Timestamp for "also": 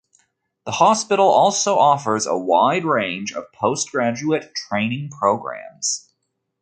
1.29-1.77